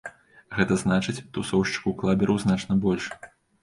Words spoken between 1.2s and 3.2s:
тусоўшчыкаў-клабераў значна больш.